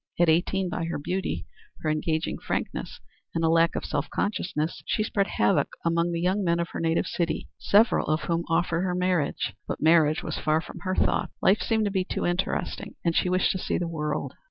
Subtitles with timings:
[0.19, 1.45] At eighteen, by her beauty,
[1.81, 2.99] her engaging frankness
[3.35, 7.05] and lack of self consciousness, she spread havoc among the young men of her native
[7.05, 9.53] city, several of whom offered her marriage.
[9.67, 11.33] But marriage was far from her thoughts.
[11.39, 14.33] Life seemed too interesting and she wished to see the world.